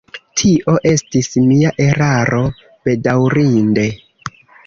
[0.41, 2.41] Tio estis mia eraro,
[2.89, 3.87] bedaŭrinde.